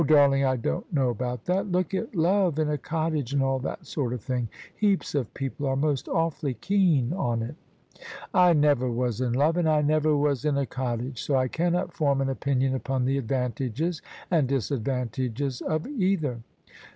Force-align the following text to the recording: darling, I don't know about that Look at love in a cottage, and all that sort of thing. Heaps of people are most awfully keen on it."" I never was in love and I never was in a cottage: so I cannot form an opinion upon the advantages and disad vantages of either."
darling, 0.07 0.43
I 0.43 0.55
don't 0.55 0.91
know 0.91 1.09
about 1.09 1.45
that 1.45 1.67
Look 1.71 1.93
at 1.93 2.15
love 2.15 2.57
in 2.57 2.71
a 2.71 2.77
cottage, 2.79 3.33
and 3.33 3.43
all 3.43 3.59
that 3.59 3.85
sort 3.85 4.13
of 4.13 4.23
thing. 4.23 4.49
Heaps 4.75 5.13
of 5.13 5.31
people 5.35 5.67
are 5.67 5.75
most 5.75 6.07
awfully 6.09 6.55
keen 6.55 7.13
on 7.13 7.43
it."" 7.43 7.53
I 8.33 8.53
never 8.53 8.89
was 8.89 9.21
in 9.21 9.33
love 9.33 9.57
and 9.57 9.69
I 9.69 9.83
never 9.83 10.17
was 10.17 10.43
in 10.43 10.57
a 10.57 10.65
cottage: 10.65 11.21
so 11.21 11.35
I 11.35 11.47
cannot 11.47 11.93
form 11.93 12.19
an 12.19 12.29
opinion 12.29 12.73
upon 12.73 13.05
the 13.05 13.19
advantages 13.19 14.01
and 14.31 14.49
disad 14.49 14.79
vantages 14.81 15.61
of 15.61 15.85
either." 15.85 16.39